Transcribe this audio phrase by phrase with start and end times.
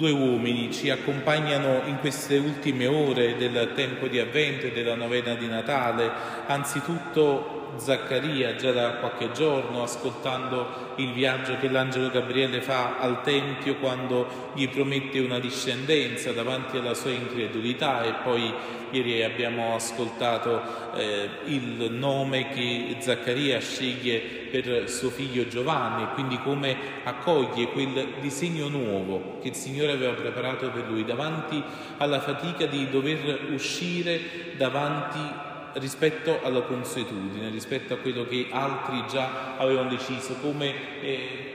[0.00, 5.34] due uomini ci accompagnano in queste ultime ore del tempo di avvento e della novena
[5.34, 6.10] di Natale,
[6.46, 13.76] anzitutto Zaccaria già da qualche giorno ascoltando il viaggio che l'angelo Gabriele fa al Tempio
[13.76, 18.02] quando gli promette una discendenza davanti alla sua incredulità.
[18.04, 18.52] E poi
[18.90, 20.62] ieri abbiamo ascoltato
[20.94, 24.18] eh, il nome che Zaccaria sceglie
[24.50, 30.70] per suo figlio Giovanni quindi come accoglie quel disegno nuovo che il Signore aveva preparato
[30.70, 31.62] per lui davanti
[31.98, 34.20] alla fatica di dover uscire
[34.56, 41.50] davanti rispetto alla consuetudine, rispetto a quello che altri già avevano deciso, come eh,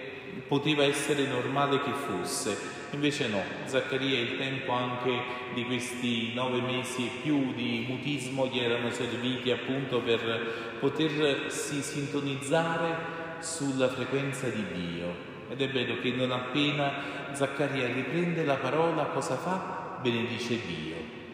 [0.47, 2.73] poteva essere normale che fosse.
[2.91, 5.11] Invece no, Zaccaria il tempo anche
[5.53, 13.13] di questi nove mesi e più di mutismo gli erano serviti appunto per potersi sintonizzare
[13.39, 15.33] sulla frequenza di Dio.
[15.49, 19.99] Ed è bello che non appena Zaccaria riprende la parola, cosa fa?
[20.01, 21.24] Benedice Dio.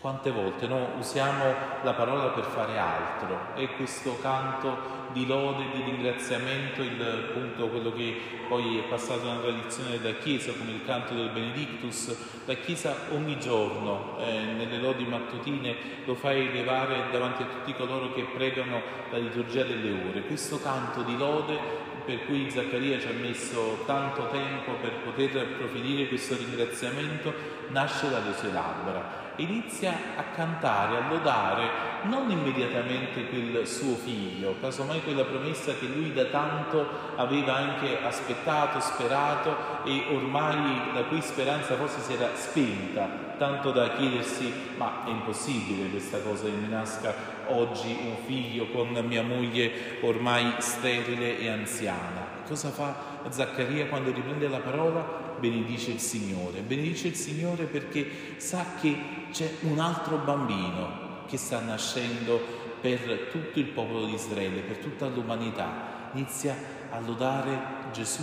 [0.00, 0.92] Quante volte no?
[0.98, 1.44] usiamo
[1.82, 7.92] la parola per fare altro e questo canto di lode, di ringraziamento, il, appunto quello
[7.92, 8.16] che
[8.48, 13.38] poi è passato nella tradizione della Chiesa come il canto del Benedictus, la Chiesa ogni
[13.38, 19.18] giorno eh, nelle lodi mattutine lo fa elevare davanti a tutti coloro che pregano la
[19.18, 20.22] liturgia delle ore.
[20.22, 21.58] Questo canto di lode
[22.06, 27.34] per cui Zaccaria ci ha messo tanto tempo per poter proferire questo ringraziamento
[27.68, 35.02] nasce dalle sue labbra inizia a cantare, a lodare non immediatamente quel suo figlio, casomai
[35.02, 41.74] quella promessa che lui da tanto aveva anche aspettato, sperato e ormai la cui speranza
[41.74, 47.14] forse si era spenta, tanto da chiedersi ma è impossibile questa cosa che mi nasca
[47.46, 52.38] oggi un figlio con mia moglie ormai sterile e anziana.
[52.46, 52.94] Cosa fa
[53.28, 55.29] Zaccaria quando riprende la parola?
[55.40, 56.60] Benedice il Signore.
[56.60, 58.06] Benedice il Signore perché
[58.36, 58.96] sa che
[59.32, 62.40] c'è un altro bambino che sta nascendo
[62.80, 66.10] per tutto il popolo di Israele, per tutta l'umanità.
[66.12, 66.54] Inizia
[66.90, 68.22] a lodare Gesù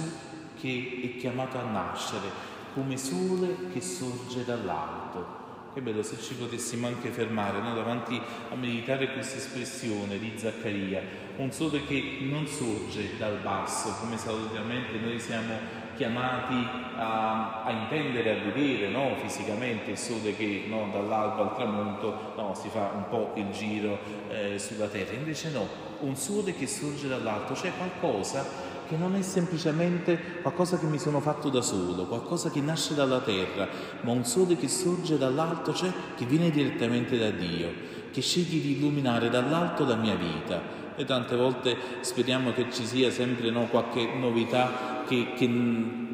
[0.59, 5.45] che è chiamato a nascere come sole che sorge dall'alto.
[5.73, 7.75] Che bello se ci potessimo anche fermare no?
[7.75, 11.01] davanti a meditare questa espressione di Zaccaria,
[11.37, 16.65] un sole che non sorge dal basso, come solitamente noi siamo chiamati
[16.95, 19.15] a, a intendere, a vedere no?
[19.17, 23.97] fisicamente il sole che no, dall'alba al tramonto no, si fa un po' il giro
[24.29, 25.67] eh, sulla terra, invece no,
[26.01, 31.19] un sole che sorge dall'alto, cioè qualcosa che non è semplicemente qualcosa che mi sono
[31.19, 33.67] fatto da solo, qualcosa che nasce dalla terra,
[34.01, 37.69] ma un sole che sorge dall'alto, cioè che viene direttamente da Dio,
[38.11, 40.85] che sceglie di illuminare dall'alto la mia vita.
[40.95, 45.49] E tante volte speriamo che ci sia sempre no, qualche novità che, che,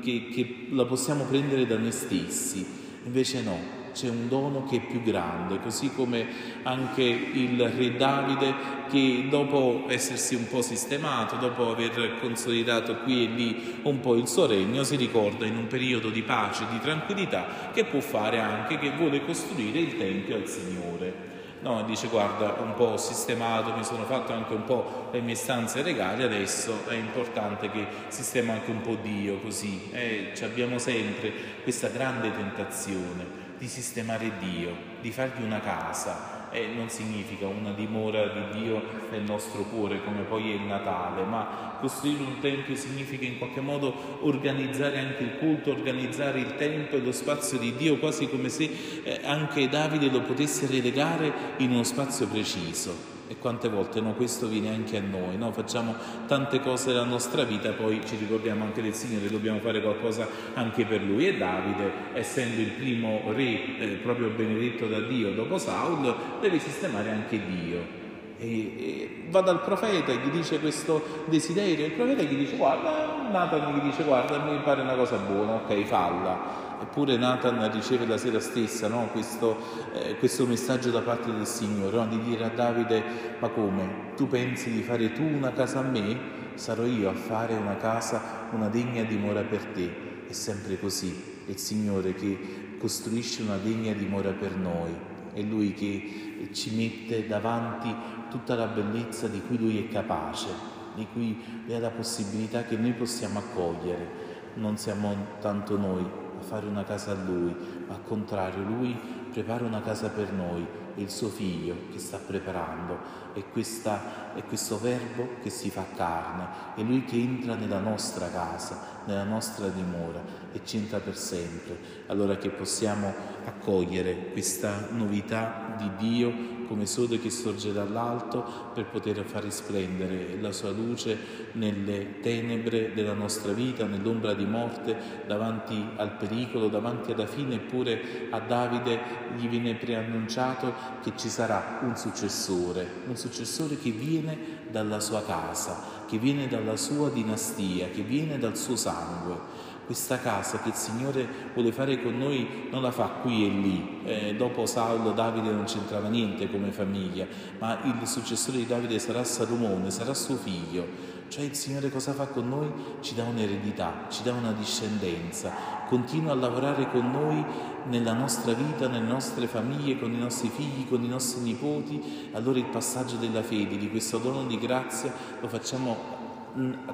[0.02, 2.66] che, che la possiamo prendere da noi stessi,
[3.06, 6.26] invece no, c'è un dono che è più grande, così come
[6.64, 13.28] anche il re Davide che dopo essersi un po' sistemato, dopo aver consolidato qui e
[13.28, 17.72] lì un po' il suo regno, si ricorda in un periodo di pace, di tranquillità,
[17.74, 21.33] che può fare anche, che vuole costruire il Tempio al Signore.
[21.64, 25.82] No, dice guarda, un po' sistemato, mi sono fatto anche un po' le mie stanze
[25.82, 29.90] regali, adesso è importante che sistema anche un po' Dio così.
[29.94, 31.32] Eh, abbiamo sempre
[31.64, 33.26] questa grande tentazione
[33.58, 38.82] di sistemare Dio, di fargli una casa, e non significa una dimora di Dio
[39.12, 43.60] nel nostro cuore come poi è il Natale, ma costruire un tempio significa in qualche
[43.60, 48.48] modo organizzare anche il culto, organizzare il tempo e lo spazio di Dio, quasi come
[48.48, 48.70] se
[49.04, 53.13] eh, anche Davide lo potesse relegare in uno spazio preciso.
[53.28, 55.52] E quante volte no, questo viene anche a noi, no?
[55.52, 55.96] facciamo
[56.28, 60.86] tante cose della nostra vita, poi ci ricordiamo anche del Signore, dobbiamo fare qualcosa anche
[60.86, 61.28] per Lui.
[61.28, 67.10] E Davide, essendo il primo re eh, proprio benedetto da Dio dopo Saul, deve sistemare
[67.12, 68.03] anche Dio.
[68.40, 73.30] E, e va dal profeta e gli dice questo desiderio, il profeta gli dice guarda,
[73.32, 78.18] Nathan gli dice guarda mi pare una cosa buona, ok falla Eppure Nathan riceve la
[78.18, 79.08] sera stessa no?
[79.14, 79.58] questo,
[79.94, 82.08] eh, questo, messaggio da parte del Signore, no?
[82.08, 83.02] di dire a Davide,
[83.40, 84.12] ma come?
[84.18, 86.42] Tu pensi di fare tu una casa a me?
[86.56, 90.26] Sarò io a fare una casa, una degna dimora per te.
[90.28, 94.94] È sempre così, è il Signore che costruisce una degna dimora per noi,
[95.34, 97.94] è Lui che ci mette davanti
[98.30, 100.48] tutta la bellezza di cui Lui è capace,
[100.96, 104.32] di cui ha la possibilità che noi possiamo accogliere.
[104.56, 106.06] Non siamo tanto noi,
[106.40, 107.56] fare una casa a Lui,
[107.88, 108.96] ma al contrario Lui
[109.34, 110.64] prepara una casa per noi,
[110.96, 113.00] è il suo figlio che sta preparando,
[113.34, 118.30] è, questa, è questo verbo che si fa carne, è lui che entra nella nostra
[118.30, 120.22] casa, nella nostra dimora
[120.52, 121.80] e ci entra per sempre.
[122.08, 123.12] Allora che possiamo
[123.44, 128.44] accogliere questa novità di Dio come sole che sorge dall'alto
[128.74, 131.18] per poter far risplendere la sua luce
[131.54, 134.96] nelle tenebre della nostra vita, nell'ombra di morte,
[135.28, 139.00] davanti al pericolo, davanti alla fine, eppure a Davide
[139.38, 146.04] gli viene preannunciato che ci sarà un successore, un successore che viene dalla sua casa,
[146.08, 149.72] che viene dalla sua dinastia, che viene dal suo sangue.
[149.86, 154.00] Questa casa che il Signore vuole fare con noi non la fa qui e lì.
[154.06, 157.26] Eh, dopo Saulo Davide non c'entrava niente come famiglia,
[157.58, 161.12] ma il successore di Davide sarà Salomone, sarà suo figlio.
[161.28, 162.72] Cioè il Signore cosa fa con noi?
[163.00, 165.52] Ci dà un'eredità, ci dà una discendenza,
[165.88, 167.44] continua a lavorare con noi
[167.86, 172.30] nella nostra vita, nelle nostre famiglie, con i nostri figli, con i nostri nipoti.
[172.34, 175.12] Allora il passaggio della fede, di questo dono di grazia,
[175.42, 176.23] lo facciamo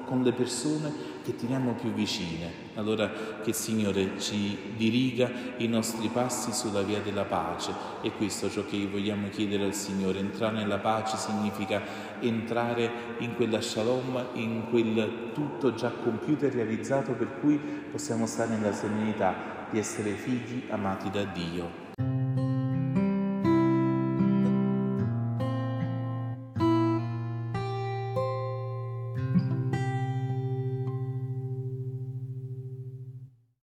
[0.04, 0.92] con le persone
[1.22, 2.68] che teniamo più vicine.
[2.74, 3.10] Allora
[3.42, 8.50] che il Signore ci diriga i nostri passi sulla via della pace e questo è
[8.50, 10.18] ciò che vogliamo chiedere al Signore.
[10.18, 11.82] Entrare nella pace significa
[12.20, 17.58] entrare in quella shalom, in quel tutto già compiuto e realizzato per cui
[17.90, 21.89] possiamo stare nella serenità di essere figli amati da Dio.